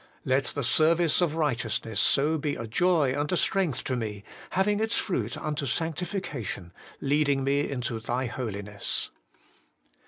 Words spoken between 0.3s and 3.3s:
the service of righteousness so be a joy